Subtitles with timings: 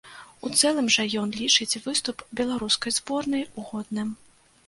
[0.47, 4.09] У цэлым жа ён лічыць выступ беларускай зборнай годным.